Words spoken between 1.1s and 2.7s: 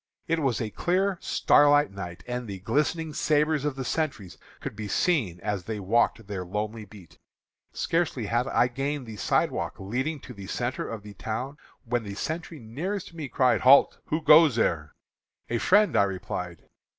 starlight night, and the